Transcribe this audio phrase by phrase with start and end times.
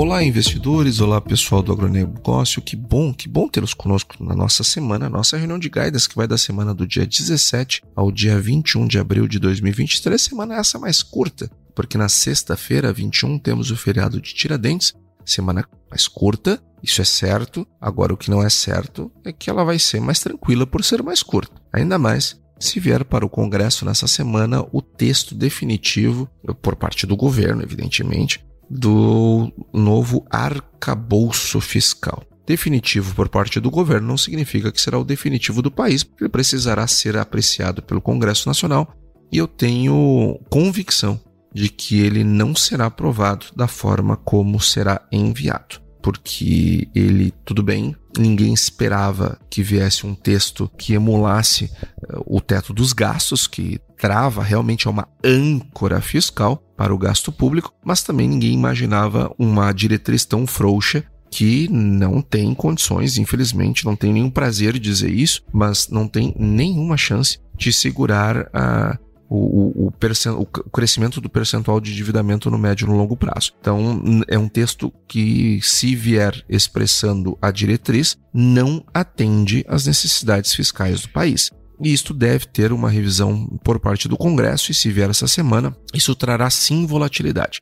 [0.00, 5.10] Olá, investidores, olá pessoal do agronegócio, que bom, que bom tê-los conosco na nossa semana,
[5.10, 8.98] nossa reunião de guidance que vai da semana do dia 17 ao dia 21 de
[8.98, 14.32] abril de 2023, semana essa mais curta, porque na sexta-feira, 21, temos o feriado de
[14.32, 19.50] Tiradentes, semana mais curta, isso é certo, agora o que não é certo é que
[19.50, 23.28] ela vai ser mais tranquila por ser mais curta, ainda mais se vier para o
[23.28, 26.26] Congresso nessa semana o texto definitivo,
[26.62, 32.22] por parte do governo, evidentemente, do novo arcabouço fiscal.
[32.46, 36.86] Definitivo por parte do governo não significa que será o definitivo do país, ele precisará
[36.86, 38.94] ser apreciado pelo Congresso Nacional
[39.32, 41.20] e eu tenho convicção
[41.52, 45.80] de que ele não será aprovado da forma como será enviado.
[46.02, 52.72] Porque ele, tudo bem, ninguém esperava que viesse um texto que emulasse uh, o teto
[52.72, 58.26] dos gastos, que trava realmente é uma âncora fiscal para o gasto público, mas também
[58.26, 64.72] ninguém imaginava uma diretriz tão frouxa que não tem condições, infelizmente, não tem nenhum prazer
[64.72, 68.98] de dizer isso, mas não tem nenhuma chance de segurar a,
[69.28, 69.92] o, o, o,
[70.38, 73.52] o, crescimento do percentual de endividamento no médio e no longo prazo.
[73.60, 81.02] Então, é um texto que, se vier expressando a diretriz, não atende às necessidades fiscais
[81.02, 81.50] do país
[81.82, 85.74] e isto deve ter uma revisão por parte do Congresso, e se vier essa semana,
[85.94, 87.60] isso trará sim volatilidade.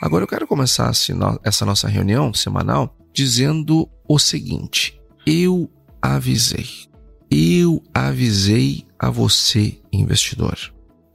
[0.00, 0.92] Agora eu quero começar
[1.42, 5.70] essa nossa reunião semanal dizendo o seguinte: eu
[6.02, 6.66] avisei,
[7.30, 10.58] eu avisei a você, investidor,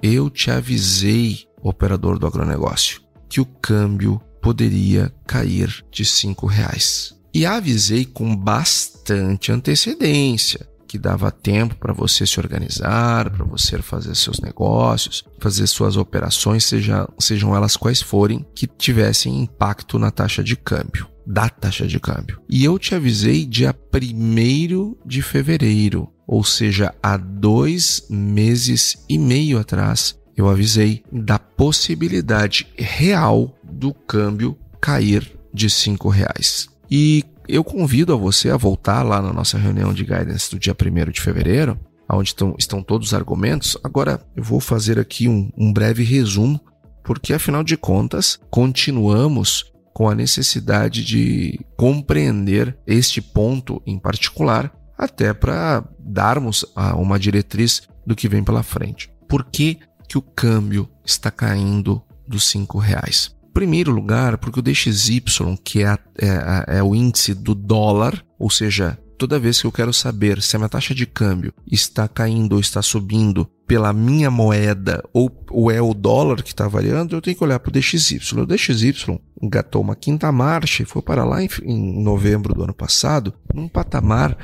[0.02, 7.16] eu te avisei, operador do agronegócio, que o câmbio poderia cair de cinco reais.
[7.34, 14.13] E avisei com bastante antecedência que dava tempo para você se organizar, para você fazer
[14.13, 20.44] seus negócios, fazer suas operações, seja, sejam elas quais forem, que tivessem impacto na taxa
[20.44, 22.41] de câmbio, da taxa de câmbio.
[22.50, 29.59] E eu te avisei dia 1 de fevereiro, ou seja, há dois meses e meio
[29.59, 36.68] atrás, eu avisei da possibilidade real do câmbio cair de cinco reais.
[36.90, 40.75] E eu convido a você a voltar lá na nossa reunião de guidance do dia
[40.75, 41.79] 1 de fevereiro,
[42.09, 43.78] onde estão, estão todos os argumentos.
[43.84, 46.59] Agora eu vou fazer aqui um, um breve resumo,
[47.03, 55.34] porque afinal de contas, continuamos com a necessidade de compreender este ponto em particular, até
[55.34, 56.66] para darmos
[56.96, 59.12] uma diretriz do que vem pela frente.
[59.28, 63.35] Por que, que o câmbio está caindo dos cinco reais?
[63.53, 65.23] Primeiro lugar, porque o DXY,
[65.63, 69.94] que é, é, é, o índice do dólar, ou seja, toda vez que eu quero
[69.94, 75.01] saber se a minha taxa de câmbio está caindo ou está subindo pela minha moeda
[75.13, 78.19] ou, ou é o dólar que está variando, eu tenho que olhar para o DXY.
[78.34, 82.73] O DXY engatou uma quinta marcha e foi para lá em, em novembro do ano
[82.73, 84.35] passado, num patamar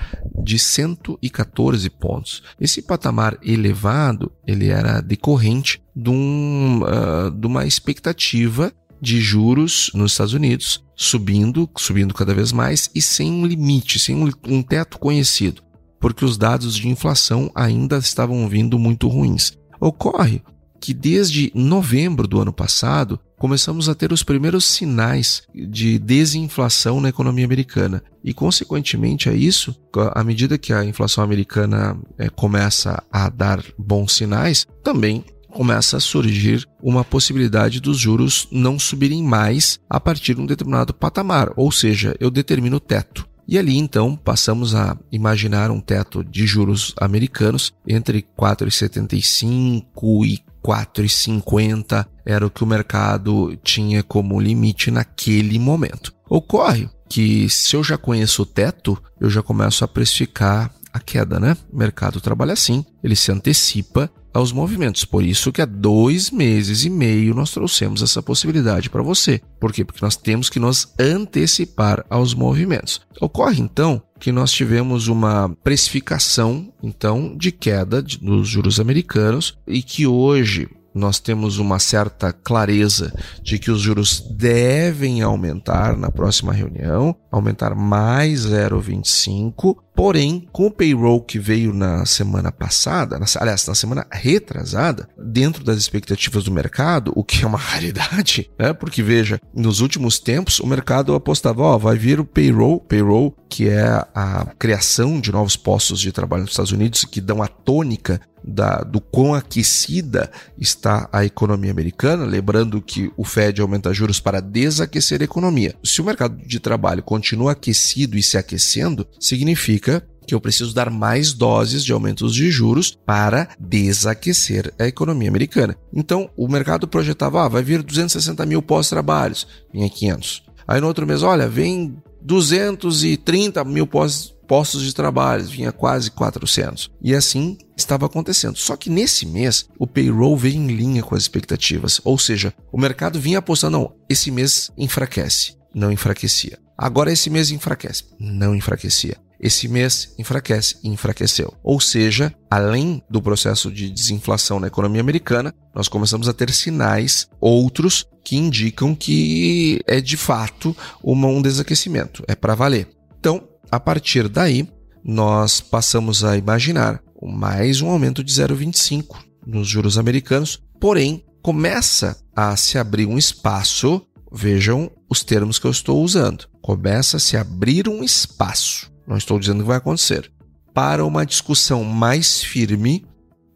[0.41, 2.44] de 114 pontos.
[2.62, 8.72] Esse patamar elevado, ele era decorrente de, um, uh, de uma expectativa
[9.02, 14.16] de juros nos Estados Unidos, subindo, subindo cada vez mais e sem um limite, sem
[14.48, 15.62] um, teto conhecido,
[16.00, 19.57] porque os dados de inflação ainda estavam vindo muito ruins.
[19.80, 20.42] Ocorre
[20.80, 27.10] que desde novembro do ano passado começamos a ter os primeiros sinais de desinflação na
[27.10, 28.04] economia americana.
[28.24, 29.75] E, consequentemente a isso,
[30.13, 36.02] à medida que a inflação americana é, começa a dar bons sinais, também começa a
[36.02, 41.72] surgir uma possibilidade dos juros não subirem mais a partir de um determinado patamar, ou
[41.72, 43.28] seja, eu determino o teto.
[43.48, 52.06] E ali então passamos a imaginar um teto de juros americanos entre 4,75 e 4,50
[52.26, 56.14] era o que o mercado tinha como limite naquele momento.
[56.30, 61.40] Ocorre que se eu já conheço o teto, eu já começo a precificar a queda,
[61.40, 61.56] né?
[61.72, 65.04] O mercado trabalha assim, ele se antecipa aos movimentos.
[65.04, 69.42] Por isso que há dois meses e meio nós trouxemos essa possibilidade para você.
[69.60, 69.84] Por quê?
[69.84, 73.01] Porque nós temos que nos antecipar aos movimentos.
[73.19, 80.06] Ocorre então que nós tivemos uma precificação então de queda dos juros americanos e que
[80.06, 87.16] hoje nós temos uma certa clareza de que os juros devem aumentar na próxima reunião,
[87.32, 94.06] aumentar mais 0,25, Porém, com o payroll que veio na semana passada, aliás, na semana
[94.12, 98.74] retrasada, dentro das expectativas do mercado, o que é uma raridade, né?
[98.74, 103.70] Porque veja, nos últimos tempos o mercado apostava, ó, vai vir o payroll, payroll que
[103.70, 108.22] é a criação de novos postos de trabalho nos Estados Unidos que dão a tônica
[108.48, 114.40] da, do quão aquecida está a economia americana, lembrando que o Fed aumenta juros para
[114.40, 115.76] desaquecer a economia.
[115.84, 120.90] Se o mercado de trabalho continua aquecido e se aquecendo, significa que eu preciso dar
[120.90, 125.76] mais doses de aumentos de juros para desaquecer a economia americana.
[125.94, 130.44] Então, o mercado projetava, ah, vai vir 260 mil pós-trabalhos, vinha 500.
[130.68, 136.90] Aí no outro mês, olha, vem 230 mil pós postos de trabalho, vinha quase 400.
[137.02, 138.58] E assim estava acontecendo.
[138.58, 142.00] Só que nesse mês, o payroll veio em linha com as expectativas.
[142.04, 145.56] Ou seja, o mercado vinha apostando, não, esse mês enfraquece.
[145.76, 146.58] Não enfraquecia.
[146.78, 148.06] Agora esse mês enfraquece.
[148.20, 149.18] Não enfraquecia.
[149.40, 151.54] Esse mês enfraquece e enfraqueceu.
[151.64, 157.28] Ou seja, além do processo de desinflação na economia americana, nós começamos a ter sinais
[157.40, 162.90] outros que indicam que é de fato um desaquecimento, é para valer.
[163.20, 164.68] Então, a partir daí,
[165.04, 172.56] nós passamos a imaginar mais um aumento de 0,25 nos juros americanos, porém começa a
[172.56, 177.88] se abrir um espaço, vejam os termos que eu estou usando, começa a se abrir
[177.88, 180.31] um espaço, não estou dizendo que vai acontecer,
[180.74, 183.06] para uma discussão mais firme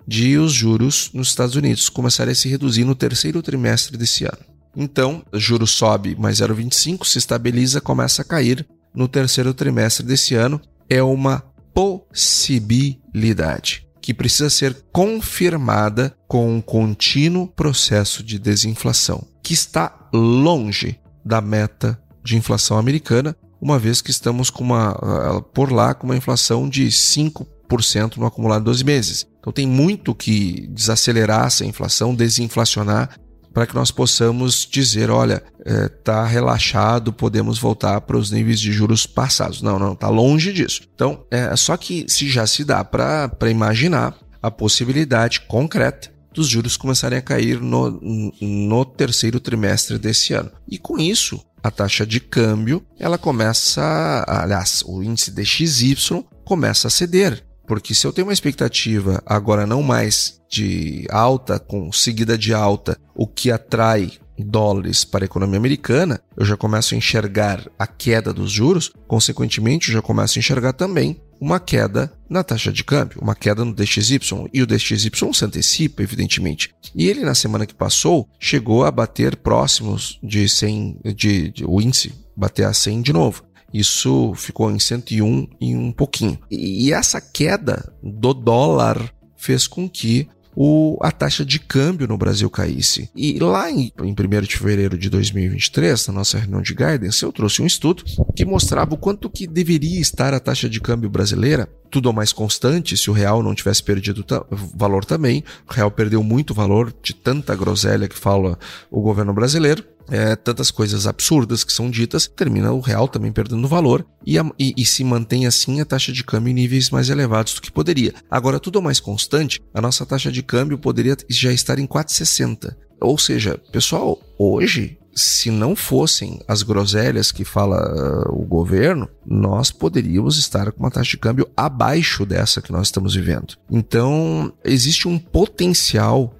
[0.07, 4.39] de os juros nos Estados Unidos começarem a se reduzir no terceiro trimestre desse ano.
[4.75, 10.59] Então, juro sobe mais 0,25, se estabiliza, começa a cair no terceiro trimestre desse ano
[10.89, 11.41] é uma
[11.73, 21.39] possibilidade que precisa ser confirmada com um contínuo processo de desinflação, que está longe da
[21.39, 26.17] meta de inflação americana, uma vez que estamos com uma ah, por lá com uma
[26.17, 29.27] inflação de 5% no acumulado de 12 meses.
[29.39, 33.17] Então tem muito que desacelerar essa inflação, desinflacionar
[33.53, 38.59] para que nós possamos dizer, olha, está é, tá relaxado, podemos voltar para os níveis
[38.59, 39.61] de juros passados.
[39.61, 40.81] Não, não, está longe disso.
[40.93, 46.77] Então, é só que se já se dá para imaginar a possibilidade concreta dos juros
[46.77, 47.99] começarem a cair no,
[48.39, 50.51] no terceiro trimestre desse ano.
[50.67, 56.91] E com isso, a taxa de câmbio, ela começa, aliás, o índice DXY começa a
[56.91, 57.43] ceder.
[57.71, 62.97] Porque se eu tenho uma expectativa agora não mais de alta com seguida de alta,
[63.15, 68.33] o que atrai dólares para a economia americana, eu já começo a enxergar a queda
[68.33, 73.21] dos juros, consequentemente, eu já começo a enxergar também uma queda na taxa de câmbio,
[73.21, 74.19] uma queda no DXY,
[74.53, 76.75] e o DXY se antecipa, evidentemente.
[76.93, 81.79] E ele, na semana que passou, chegou a bater próximos de 100, de, de o
[81.79, 83.43] índice bater a 100 de novo.
[83.73, 86.37] Isso ficou em 101 e um pouquinho.
[86.49, 92.49] E essa queda do dólar fez com que o, a taxa de câmbio no Brasil
[92.49, 93.09] caísse.
[93.15, 97.31] E lá em, em 1 de fevereiro de 2023, na nossa reunião de guidance, eu
[97.31, 98.03] trouxe um estudo
[98.35, 102.95] que mostrava o quanto que deveria estar a taxa de câmbio brasileira tudo mais constante
[102.95, 105.43] se o real não tivesse perdido valor também.
[105.69, 108.57] O real perdeu muito valor de tanta groselha que fala
[108.89, 113.67] o governo brasileiro é, tantas coisas absurdas que são ditas, termina o real também perdendo
[113.67, 117.09] valor e, a, e, e, se mantém assim a taxa de câmbio em níveis mais
[117.09, 118.13] elevados do que poderia.
[118.29, 122.75] Agora, tudo mais constante, a nossa taxa de câmbio poderia já estar em 4,60.
[122.99, 129.71] Ou seja, pessoal, hoje se não fossem as groselhas que fala uh, o governo, nós
[129.71, 133.55] poderíamos estar com uma taxa de câmbio abaixo dessa que nós estamos vivendo.
[133.69, 136.33] Então, existe um potencial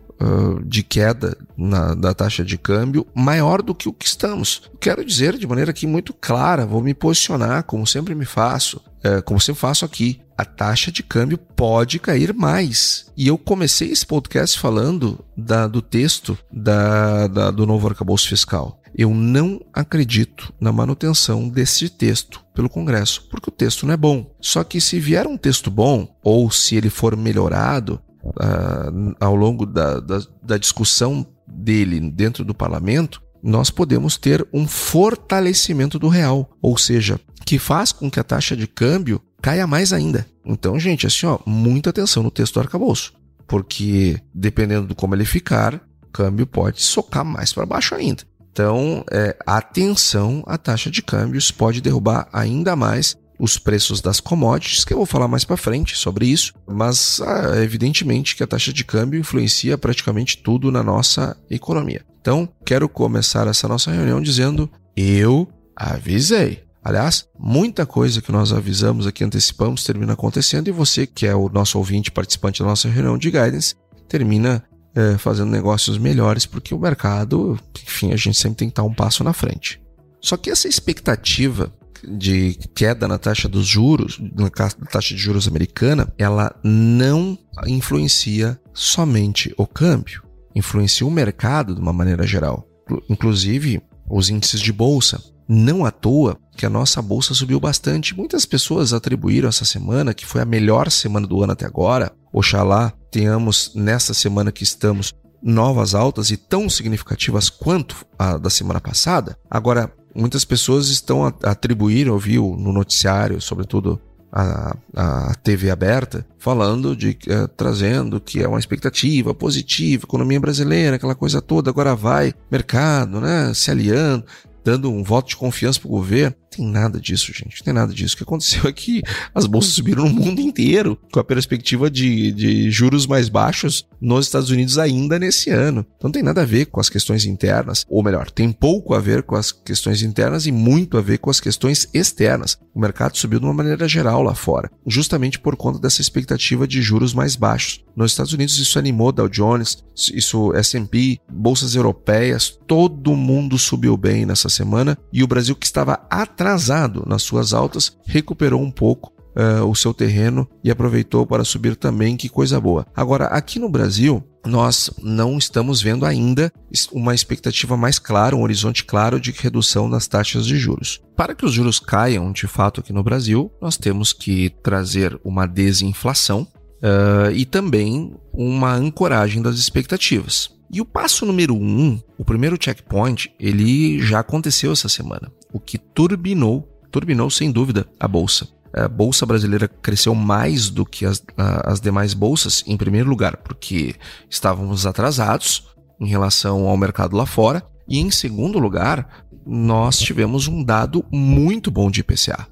[0.65, 4.63] de queda na, da taxa de câmbio maior do que o que estamos.
[4.79, 8.81] Quero dizer de maneira aqui muito clara, vou me posicionar como sempre me faço,
[9.25, 10.21] como sempre faço aqui.
[10.37, 13.05] A taxa de câmbio pode cair mais.
[13.15, 18.81] E eu comecei esse podcast falando da, do texto da, da, do novo arcabouço fiscal.
[18.95, 24.29] Eu não acredito na manutenção desse texto pelo Congresso, porque o texto não é bom.
[24.41, 29.65] Só que se vier um texto bom, ou se ele for melhorado, uh, ao longo
[29.65, 36.49] da, da, da discussão dele dentro do parlamento, nós podemos ter um fortalecimento do real,
[36.61, 40.25] ou seja, que faz com que a taxa de câmbio caia mais ainda.
[40.45, 43.13] Então, gente, assim, ó, muita atenção no texto do arcabouço,
[43.47, 48.23] porque dependendo de como ele ficar, o câmbio pode socar mais para baixo ainda.
[48.51, 54.86] Então, é, atenção, a taxa de câmbios pode derrubar ainda mais os preços das commodities,
[54.86, 58.71] que eu vou falar mais para frente sobre isso, mas ah, evidentemente que a taxa
[58.71, 62.05] de câmbio influencia praticamente tudo na nossa economia.
[62.21, 66.63] Então, quero começar essa nossa reunião dizendo: eu avisei.
[66.83, 71.50] Aliás, muita coisa que nós avisamos aqui, antecipamos, termina acontecendo e você, que é o
[71.50, 73.74] nosso ouvinte participante da nossa reunião de guidance,
[74.07, 78.83] termina é, fazendo negócios melhores, porque o mercado, enfim, a gente sempre tem que estar
[78.83, 79.81] um passo na frente.
[80.19, 81.71] Só que essa expectativa
[82.08, 89.53] de queda na taxa dos juros, na taxa de juros americana, ela não influencia somente
[89.58, 90.24] o câmbio,
[90.55, 92.67] influencia o mercado de uma maneira geral,
[93.10, 95.22] inclusive os índices de bolsa.
[95.48, 98.15] Não à toa que a nossa bolsa subiu bastante.
[98.15, 102.13] Muitas pessoas atribuíram essa semana, que foi a melhor semana do ano até agora.
[102.31, 108.79] Oxalá tenhamos nessa semana que estamos novas altas e tão significativas quanto a da semana
[108.79, 109.38] passada.
[109.50, 114.00] Agora, muitas pessoas estão a atribuir, ouviu no noticiário, sobretudo
[114.32, 120.96] a, a TV aberta, falando de uh, trazendo que é uma expectativa positiva, economia brasileira,
[120.96, 124.25] aquela coisa toda, agora vai, mercado, né, se aliando,
[124.63, 126.36] dando um voto de confiança para o governo.
[126.53, 127.60] Tem nada disso, gente.
[127.60, 128.13] Não tem nada disso.
[128.13, 129.01] O que aconteceu é que
[129.34, 134.25] as bolsas subiram no mundo inteiro, com a perspectiva de, de juros mais baixos nos
[134.25, 135.86] Estados Unidos ainda nesse ano.
[135.96, 139.00] Então não tem nada a ver com as questões internas, ou melhor, tem pouco a
[139.00, 142.58] ver com as questões internas e muito a ver com as questões externas.
[142.74, 146.81] O mercado subiu de uma maneira geral lá fora, justamente por conta dessa expectativa de
[146.81, 147.84] juros mais baixos.
[147.96, 154.25] Nos Estados Unidos isso animou Dow Jones, isso S&P, bolsas europeias, todo mundo subiu bem
[154.25, 156.05] nessa semana e o Brasil que estava
[156.41, 161.75] atrasado nas suas altas recuperou um pouco uh, o seu terreno e aproveitou para subir
[161.75, 162.86] também, que coisa boa.
[162.95, 166.51] Agora, aqui no Brasil, nós não estamos vendo ainda
[166.91, 171.00] uma expectativa mais clara, um horizonte claro de redução das taxas de juros.
[171.15, 175.45] Para que os juros caiam de fato aqui no Brasil, nós temos que trazer uma
[175.45, 176.48] desinflação
[176.81, 180.50] uh, e também uma ancoragem das expectativas.
[180.73, 185.77] E o passo número um, o primeiro checkpoint, ele já aconteceu essa semana, o que
[185.77, 188.47] turbinou, turbinou sem dúvida a bolsa.
[188.73, 193.95] A bolsa brasileira cresceu mais do que as, as demais bolsas, em primeiro lugar, porque
[194.29, 195.67] estávamos atrasados
[195.99, 201.69] em relação ao mercado lá fora, e em segundo lugar, nós tivemos um dado muito
[201.69, 202.47] bom de IPCA.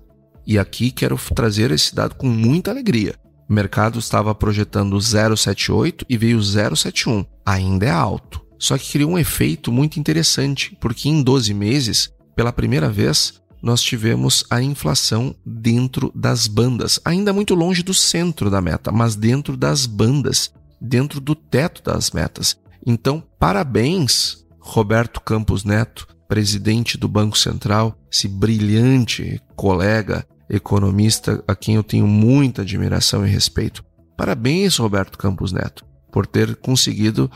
[0.45, 3.15] E aqui quero trazer esse dado com muita alegria.
[3.49, 7.25] O mercado estava projetando 0,78 e veio 0,71.
[7.43, 8.39] Ainda é alto.
[8.59, 13.81] Só que criou um efeito muito interessante, porque em 12 meses, pela primeira vez, nós
[13.81, 19.57] tivemos a inflação dentro das bandas, ainda muito longe do centro da meta, mas dentro
[19.57, 22.57] das bandas, dentro do teto das metas.
[22.85, 31.75] Então, parabéns, Roberto Campos Neto, presidente do Banco Central, esse brilhante colega economista a quem
[31.75, 33.83] eu tenho muita admiração e respeito.
[34.17, 37.29] Parabéns, Roberto Campos Neto, por ter conseguido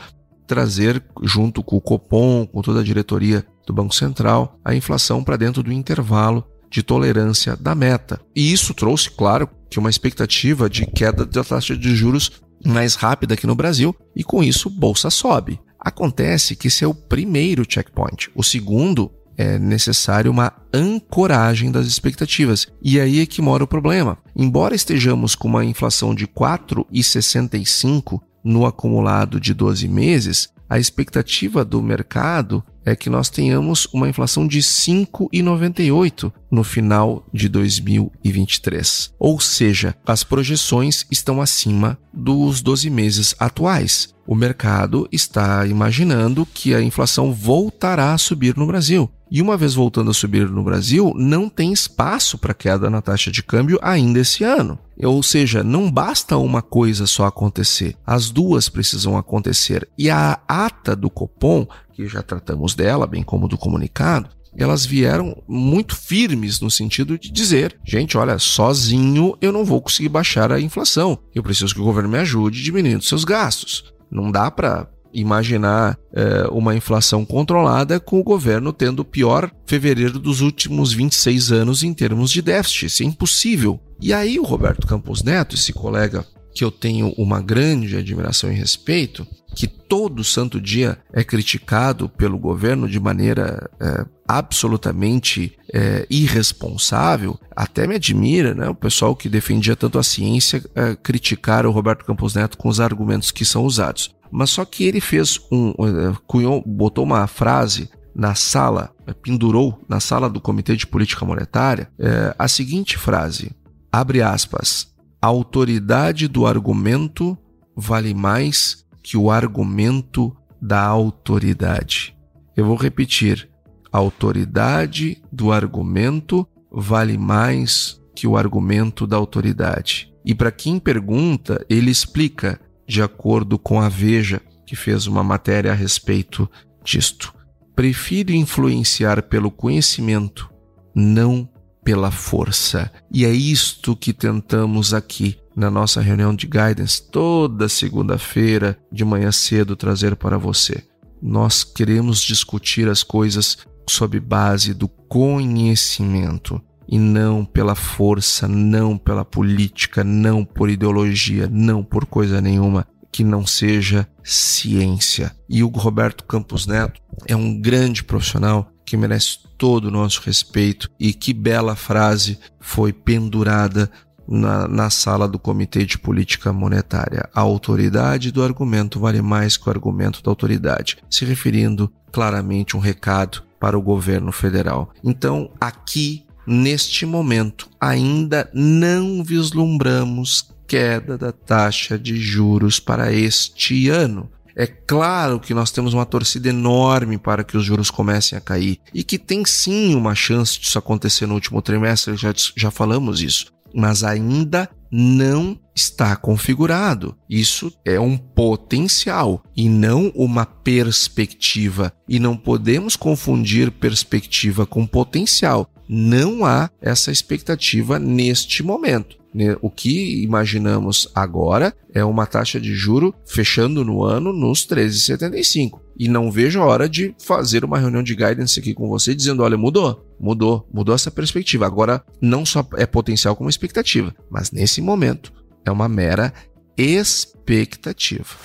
[0.46, 5.36] trazer, junto com o Copom, com toda a diretoria do Banco Central, a inflação para
[5.36, 8.20] dentro do intervalo de tolerância da meta.
[8.34, 13.34] E isso trouxe, claro, que uma expectativa de queda da taxa de juros mais rápida
[13.34, 15.60] aqui no Brasil, e com isso bolsa sobe.
[15.78, 18.30] Acontece que esse é o primeiro checkpoint.
[18.34, 22.66] O segundo é necessário uma ancoragem das expectativas.
[22.82, 24.18] E aí é que mora o problema.
[24.34, 31.82] Embora estejamos com uma inflação de 4,65 no acumulado de 12 meses, a expectativa do
[31.82, 39.12] mercado é que nós tenhamos uma inflação de 5,98 no final de 2023.
[39.18, 44.14] Ou seja, as projeções estão acima dos 12 meses atuais.
[44.26, 49.10] O mercado está imaginando que a inflação voltará a subir no Brasil.
[49.30, 53.32] E uma vez voltando a subir no Brasil, não tem espaço para queda na taxa
[53.32, 54.78] de câmbio ainda esse ano.
[55.02, 59.88] Ou seja, não basta uma coisa só acontecer, as duas precisam acontecer.
[59.98, 65.42] E a ata do Copom, que já tratamos dela, bem como do comunicado, elas vieram
[65.48, 70.60] muito firmes no sentido de dizer: gente, olha, sozinho eu não vou conseguir baixar a
[70.60, 71.18] inflação.
[71.34, 73.92] Eu preciso que o governo me ajude diminuindo seus gastos.
[74.10, 80.18] Não dá para imaginar é, uma inflação controlada com o governo tendo o pior fevereiro
[80.18, 82.86] dos últimos 26 anos em termos de déficit.
[82.86, 83.80] Isso é impossível.
[84.00, 88.54] E aí o Roberto Campos Neto, esse colega que eu tenho uma grande admiração e
[88.54, 97.38] respeito, que todo santo dia é criticado pelo governo de maneira é, absolutamente é, irresponsável,
[97.54, 98.68] até me admira, né?
[98.68, 102.80] O pessoal que defendia tanto a ciência é, criticar o Roberto Campos Neto com os
[102.80, 104.14] argumentos que são usados.
[104.30, 109.80] Mas só que ele fez um, é, cunhou, botou uma frase na sala, é, pendurou
[109.88, 113.52] na sala do Comitê de Política Monetária é, a seguinte frase:
[113.92, 114.93] abre aspas,
[115.24, 117.34] a autoridade do argumento
[117.74, 122.14] vale mais que o argumento da autoridade.
[122.54, 123.48] Eu vou repetir:
[123.90, 130.12] a autoridade do argumento vale mais que o argumento da autoridade.
[130.26, 135.72] E para quem pergunta, ele explica, de acordo com a Veja, que fez uma matéria
[135.72, 136.46] a respeito
[136.84, 137.32] disto.
[137.74, 140.52] Prefiro influenciar pelo conhecimento,
[140.94, 141.48] não
[141.84, 142.90] pela força.
[143.12, 149.30] E é isto que tentamos aqui na nossa reunião de guidance toda segunda-feira de manhã
[149.30, 150.82] cedo trazer para você.
[151.22, 159.24] Nós queremos discutir as coisas sob base do conhecimento e não pela força, não pela
[159.24, 165.34] política, não por ideologia, não por coisa nenhuma que não seja ciência.
[165.48, 170.90] E o Roberto Campos Neto é um grande profissional que merece todo o nosso respeito
[170.98, 173.90] e que bela frase foi pendurada
[174.28, 177.28] na, na sala do Comitê de Política Monetária.
[177.34, 182.80] A autoridade do argumento vale mais que o argumento da autoridade, se referindo claramente um
[182.80, 184.92] recado para o governo federal.
[185.02, 194.30] Então, aqui, neste momento, ainda não vislumbramos queda da taxa de juros para este ano.
[194.56, 198.78] É claro que nós temos uma torcida enorme para que os juros comecem a cair
[198.92, 203.54] e que tem sim uma chance disso acontecer no último trimestre, já, já falamos isso
[203.74, 207.16] mas ainda não está configurado.
[207.28, 211.92] Isso é um potencial e não uma perspectiva.
[212.08, 215.68] E não podemos confundir perspectiva com potencial.
[215.88, 219.16] Não há essa expectativa neste momento.
[219.34, 219.56] Né?
[219.60, 225.80] O que imaginamos agora é uma taxa de juro fechando no ano nos 13,75.
[225.98, 229.42] E não vejo a hora de fazer uma reunião de guidance aqui com você dizendo:
[229.42, 231.66] olha, mudou, mudou, mudou essa perspectiva.
[231.66, 235.32] Agora não só é potencial como expectativa, mas nesse momento
[235.64, 236.32] é uma mera
[236.76, 238.36] expectativa.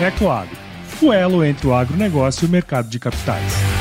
[0.00, 0.56] Ecoagro,
[1.02, 3.73] o elo entre o agronegócio e o mercado de capitais.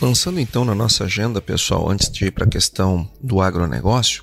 [0.00, 4.22] Avançando então na nossa agenda, pessoal, antes de ir para a questão do agronegócio,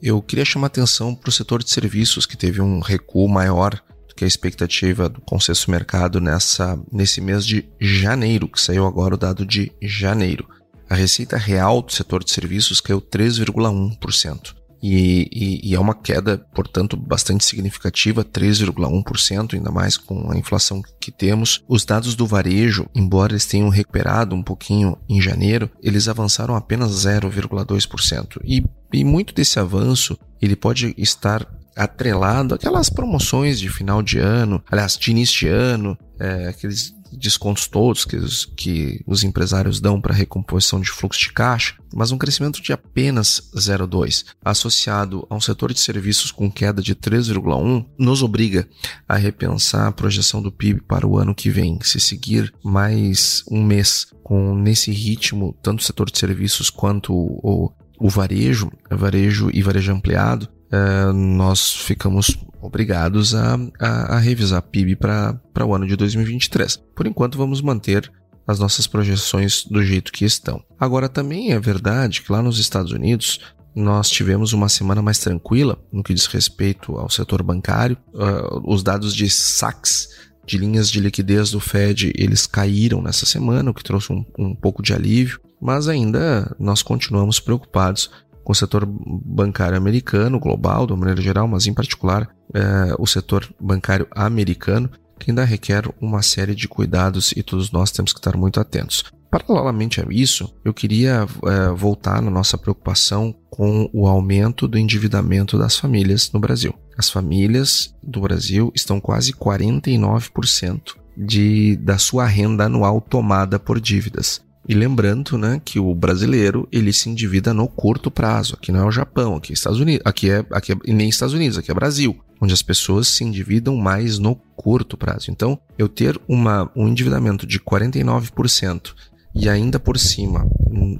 [0.00, 3.74] eu queria chamar atenção para o setor de serviços, que teve um recuo maior
[4.08, 9.16] do que a expectativa do consenso mercado nessa, nesse mês de janeiro, que saiu agora
[9.16, 10.48] o dado de janeiro.
[10.88, 14.59] A receita real do setor de serviços caiu 3,1%.
[14.82, 20.82] E, e, e, é uma queda, portanto, bastante significativa, 3,1%, ainda mais com a inflação
[20.98, 21.62] que temos.
[21.68, 26.90] Os dados do varejo, embora eles tenham recuperado um pouquinho em janeiro, eles avançaram apenas
[26.92, 28.40] 0,2%.
[28.44, 34.62] E, e muito desse avanço ele pode estar atrelado àquelas promoções de final de ano,
[34.70, 40.00] aliás, de início de ano, é, aqueles descontos todos que os, que os empresários dão
[40.00, 45.40] para recomposição de fluxo de caixa, mas um crescimento de apenas 0,2, associado a um
[45.40, 48.68] setor de serviços com queda de 3,1, nos obriga
[49.08, 51.78] a repensar a projeção do PIB para o ano que vem.
[51.82, 57.72] Se seguir mais um mês com nesse ritmo, tanto o setor de serviços quanto o,
[57.98, 64.96] o varejo, varejo e varejo ampliado, uh, nós ficamos obrigados a, a, a revisar PIB
[64.96, 66.76] para o ano de 2023.
[66.94, 68.10] Por enquanto, vamos manter
[68.46, 70.62] as nossas projeções do jeito que estão.
[70.78, 73.40] Agora, também é verdade que lá nos Estados Unidos
[73.74, 77.96] nós tivemos uma semana mais tranquila no que diz respeito ao setor bancário.
[78.12, 80.08] Uh, os dados de saques
[80.44, 84.54] de linhas de liquidez do Fed eles caíram nessa semana, o que trouxe um, um
[84.54, 88.10] pouco de alívio, mas ainda nós continuamos preocupados
[88.50, 93.48] o setor bancário americano, global, de uma maneira geral, mas em particular é, o setor
[93.60, 98.36] bancário americano, que ainda requer uma série de cuidados e todos nós temos que estar
[98.36, 99.04] muito atentos.
[99.30, 105.56] Paralelamente a isso, eu queria é, voltar na nossa preocupação com o aumento do endividamento
[105.56, 106.74] das famílias no Brasil.
[106.98, 114.42] As famílias do Brasil estão quase 49% de, da sua renda anual tomada por dívidas.
[114.70, 118.54] E lembrando, né, que o brasileiro ele se endivida no curto prazo.
[118.54, 121.34] Aqui não é o Japão, aqui é Estados Unidos, aqui é, aqui é nem Estados
[121.34, 125.28] Unidos, aqui é Brasil, onde as pessoas se endividam mais no curto prazo.
[125.28, 128.94] Então, eu ter uma, um endividamento de 49%
[129.34, 130.48] e ainda por cima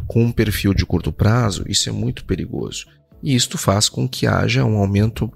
[0.09, 2.87] com um perfil de curto prazo, isso é muito perigoso.
[3.23, 5.33] e isto faz com que haja um aumento,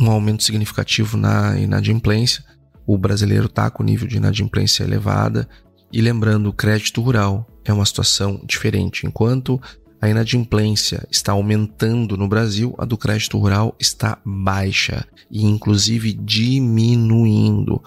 [0.00, 2.42] um aumento significativo na inadimplência.
[2.84, 5.48] O brasileiro está com nível de inadimplência elevada,
[5.94, 9.06] e lembrando, o crédito rural é uma situação diferente.
[9.06, 9.60] Enquanto
[10.00, 17.80] a inadimplência está aumentando no Brasil, a do crédito rural está baixa e, inclusive, diminuindo.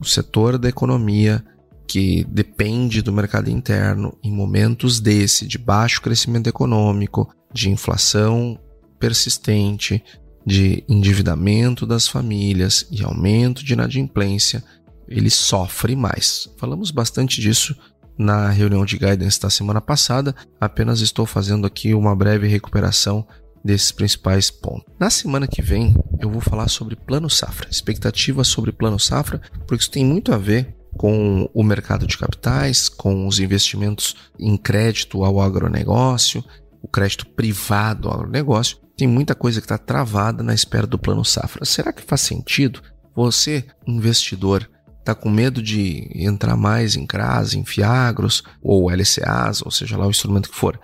[0.00, 1.44] O setor da economia
[1.86, 8.58] que depende do mercado interno em momentos desse de baixo crescimento econômico, de inflação
[8.98, 10.02] persistente,
[10.44, 14.64] de endividamento das famílias e aumento de inadimplência,
[15.08, 16.48] ele sofre mais.
[16.58, 17.76] Falamos bastante disso
[18.18, 23.26] na reunião de guidance da semana passada, apenas estou fazendo aqui uma breve recuperação
[23.64, 24.84] desses principais pontos.
[25.00, 29.82] Na semana que vem, eu vou falar sobre plano safra, expectativas sobre plano safra, porque
[29.82, 35.24] isso tem muito a ver com o mercado de capitais, com os investimentos em crédito
[35.24, 36.44] ao agronegócio,
[36.82, 38.76] o crédito privado ao agronegócio.
[38.96, 41.64] Tem muita coisa que está travada na espera do plano safra.
[41.64, 42.80] Será que faz sentido
[43.16, 44.68] você, investidor,
[45.04, 50.06] está com medo de entrar mais em CRAS, em FIAGROS ou LCAs, ou seja lá
[50.06, 50.80] o instrumento que for,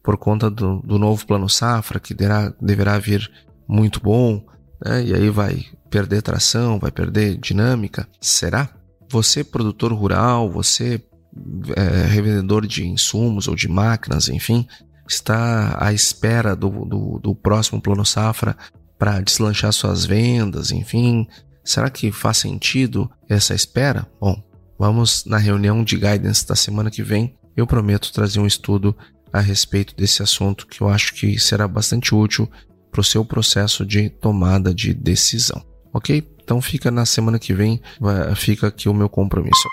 [0.00, 3.28] por conta do, do novo plano safra, que deverá, deverá vir
[3.66, 4.46] muito bom,
[4.84, 5.04] né?
[5.04, 8.08] e aí vai perder tração, vai perder dinâmica.
[8.20, 8.70] Será?
[9.10, 11.02] Você, produtor rural, você,
[11.76, 14.68] é, revendedor de insumos ou de máquinas, enfim,
[15.08, 18.56] está à espera do, do, do próximo plano safra
[18.96, 21.26] para deslanchar suas vendas, enfim,
[21.64, 24.06] Será que faz sentido essa espera?
[24.20, 24.42] Bom,
[24.78, 27.36] vamos na reunião de guidance da semana que vem.
[27.56, 28.96] Eu prometo trazer um estudo
[29.32, 32.50] a respeito desse assunto que eu acho que será bastante útil
[32.90, 35.64] para o seu processo de tomada de decisão.
[35.92, 36.26] Ok?
[36.42, 37.80] Então fica na semana que vem,
[38.36, 39.68] fica aqui o meu compromisso.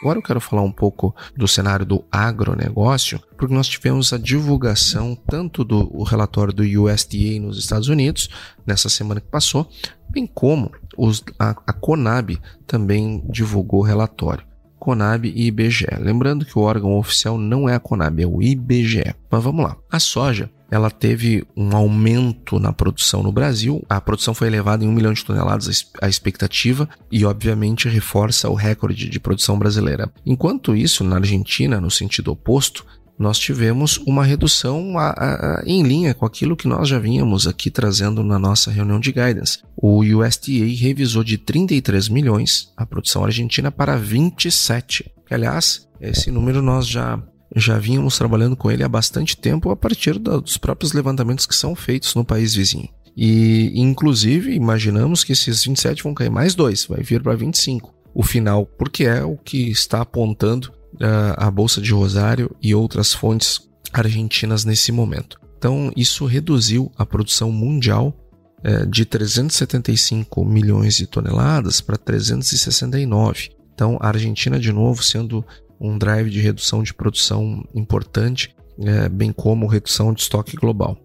[0.00, 5.14] Agora eu quero falar um pouco do cenário do agronegócio, porque nós tivemos a divulgação
[5.14, 8.28] tanto do relatório do USDA nos Estados Unidos,
[8.66, 9.68] nessa semana que passou,
[10.08, 14.44] bem como os, a, a Conab também divulgou relatório.
[14.78, 15.86] Conab e IBGE.
[15.98, 19.14] Lembrando que o órgão oficial não é a Conab, é o IBGE.
[19.30, 19.76] Mas vamos lá.
[19.92, 23.84] A soja ela teve um aumento na produção no Brasil.
[23.88, 28.54] A produção foi elevada em um milhão de toneladas a expectativa e, obviamente, reforça o
[28.54, 30.10] recorde de produção brasileira.
[30.24, 32.84] Enquanto isso, na Argentina, no sentido oposto,
[33.20, 37.46] nós tivemos uma redução a, a, a, em linha com aquilo que nós já vínhamos
[37.46, 39.58] aqui trazendo na nossa reunião de guidance.
[39.76, 45.12] O USDA revisou de 33 milhões a produção argentina para 27.
[45.26, 47.22] Que, aliás, esse número nós já
[47.54, 51.74] já vínhamos trabalhando com ele há bastante tempo a partir dos próprios levantamentos que são
[51.74, 52.88] feitos no país vizinho.
[53.16, 57.92] E, inclusive, imaginamos que esses 27 vão cair mais dois, vai vir para 25.
[58.14, 63.12] O final, porque é o que está apontando uh, a Bolsa de Rosário e outras
[63.12, 65.40] fontes argentinas nesse momento.
[65.58, 68.16] Então, isso reduziu a produção mundial
[68.64, 73.50] uh, de 375 milhões de toneladas para 369.
[73.74, 75.44] Então, a Argentina, de novo, sendo
[75.80, 80.96] um drive de redução de produção importante, é, bem como redução de estoque global.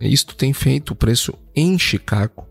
[0.00, 2.46] Isto tem feito o preço em Chicago,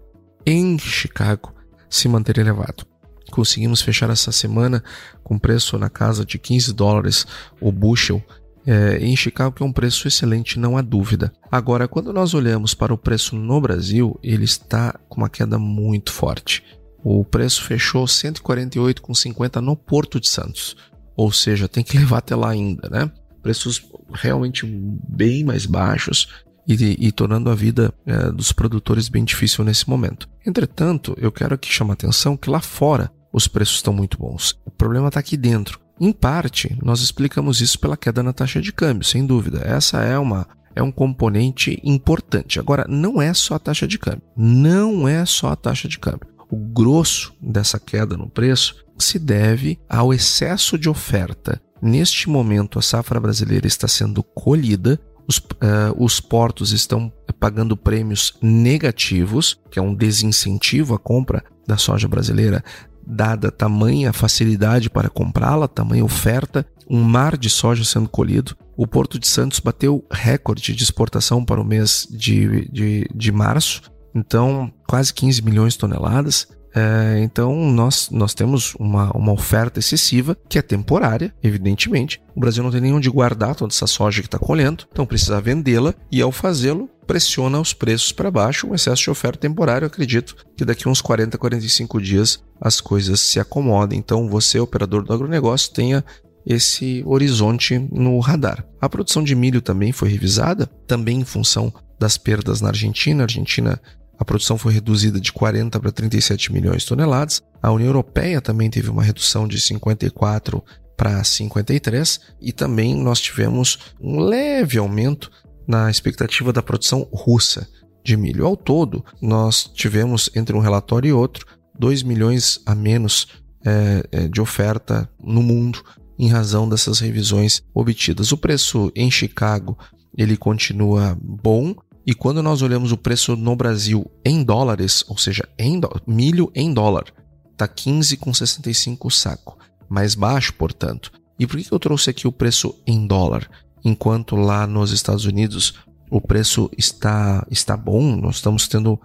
[0.45, 1.53] em Chicago,
[1.89, 2.85] se manter elevado.
[3.29, 4.83] Conseguimos fechar essa semana
[5.23, 7.25] com preço na casa de 15 dólares
[7.59, 8.23] o bushel
[8.65, 11.33] é, em Chicago, que é um preço excelente, não há dúvida.
[11.51, 16.13] Agora, quando nós olhamos para o preço no Brasil, ele está com uma queda muito
[16.13, 16.63] forte.
[17.03, 20.77] O preço fechou 148,50 no Porto de Santos
[21.15, 23.12] ou seja, tem que levar até lá ainda, né?
[23.41, 26.28] Preços realmente bem mais baixos
[26.67, 30.30] e, e tornando a vida é, dos produtores bem difícil nesse momento.
[30.45, 34.58] Entretanto, eu quero aqui chamar a atenção que lá fora os preços estão muito bons.
[34.65, 35.80] O problema está aqui dentro.
[35.99, 39.62] Em parte, nós explicamos isso pela queda na taxa de câmbio, sem dúvida.
[39.63, 42.60] Essa é uma é um componente importante.
[42.60, 44.23] Agora, não é só a taxa de câmbio.
[44.36, 46.28] Não é só a taxa de câmbio.
[46.53, 51.59] O grosso dessa queda no preço se deve ao excesso de oferta.
[51.81, 55.49] Neste momento, a safra brasileira está sendo colhida, os, uh,
[55.97, 62.63] os portos estão pagando prêmios negativos, que é um desincentivo à compra da soja brasileira,
[63.03, 68.55] dada tamanha facilidade para comprá-la, tamanha oferta, um mar de soja sendo colhido.
[68.77, 73.81] O Porto de Santos bateu recorde de exportação para o mês de, de, de março,
[74.13, 76.47] então quase 15 milhões de toneladas.
[76.76, 82.19] É, então, nós, nós temos uma, uma oferta excessiva que é temporária, evidentemente.
[82.36, 85.39] O Brasil não tem nem onde guardar toda essa soja que está colhendo, então precisa
[85.39, 89.86] vendê-la e, ao fazê-lo, pressiona os preços para baixo, um excesso de oferta temporário.
[89.86, 93.99] acredito que daqui uns 40, 45 dias as coisas se acomodem.
[93.99, 96.04] Então, você, operador do agronegócio, tenha
[96.45, 98.65] esse horizonte no radar.
[98.82, 103.23] A produção de milho também foi revisada, também em função das perdas na Argentina.
[103.23, 103.80] A Argentina
[104.17, 107.41] a produção foi reduzida de 40 para 37 milhões de toneladas.
[107.62, 110.63] A União Europeia também teve uma redução de 54
[110.95, 115.32] para 53 e também nós tivemos um leve aumento
[115.67, 117.67] na expectativa da produção russa
[118.04, 118.45] de milho.
[118.45, 121.45] Ao todo, nós tivemos entre um relatório e outro
[121.78, 123.28] 2 milhões a menos
[123.65, 125.84] é, é, de oferta no mundo
[126.19, 128.32] em razão dessas revisões obtidas.
[128.32, 129.78] O preço em Chicago
[130.15, 131.73] ele continua bom
[132.05, 136.73] e quando nós olhamos o preço no Brasil em dólares, ou seja, em milho em
[136.73, 137.05] dólar,
[137.51, 139.57] está 15,65 o saco,
[139.89, 141.11] mais baixo, portanto.
[141.39, 143.49] E por que eu trouxe aqui o preço em dólar,
[143.83, 145.75] enquanto lá nos Estados Unidos
[146.09, 148.15] o preço está está bom?
[148.15, 148.99] Nós estamos tendo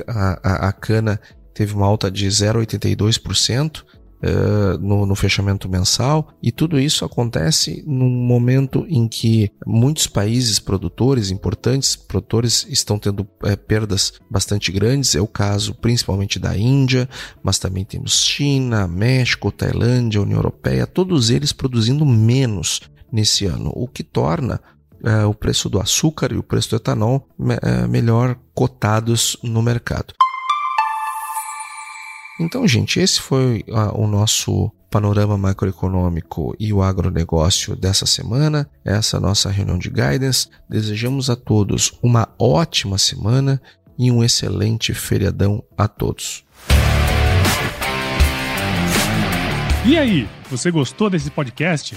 [0.06, 1.20] a, a, a cana
[1.54, 3.82] teve uma alta de 0,82%.
[4.16, 10.58] Uh, no, no, fechamento mensal, e tudo isso acontece num momento em que muitos países
[10.58, 15.14] produtores, importantes produtores, estão tendo é, perdas bastante grandes.
[15.14, 17.06] É o caso principalmente da Índia,
[17.42, 22.80] mas também temos China, México, Tailândia, União Europeia, todos eles produzindo menos
[23.12, 24.60] nesse ano, o que torna
[25.04, 27.28] é, o preço do açúcar e o preço do etanol
[27.62, 30.14] é, melhor cotados no mercado.
[32.38, 39.50] Então, gente, esse foi o nosso panorama macroeconômico e o agronegócio dessa semana, essa nossa
[39.50, 40.48] reunião de guidance.
[40.68, 43.60] Desejamos a todos uma ótima semana
[43.98, 46.44] e um excelente feriadão a todos.
[49.84, 51.96] E aí, você gostou desse podcast?